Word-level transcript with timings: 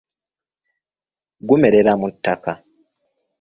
Gumerera 1.47 1.91
mu 1.99 2.07
ttaka. 2.13 2.51